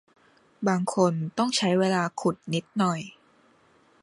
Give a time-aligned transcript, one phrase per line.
[0.67, 3.01] บางคนต้องใช้เวลาขุดนิดหน่อย